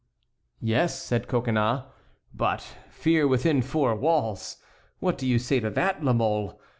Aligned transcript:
"Yes," 0.61 0.99
said 0.99 1.27
Coconnas, 1.27 1.83
"but 2.33 2.61
fear 2.89 3.27
within 3.27 3.61
four 3.61 3.95
walls—what 3.95 5.15
do 5.15 5.27
you 5.27 5.37
say 5.37 5.59
to 5.59 5.69
that, 5.69 6.03
La 6.03 6.11
Mole? 6.13 6.59